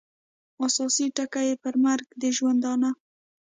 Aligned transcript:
اساسي 0.65 1.05
ټکي 1.15 1.43
یې 1.47 1.55
پر 1.63 1.75
مرګ 1.85 2.07
د 2.21 2.23
ژوندانه 2.37 2.89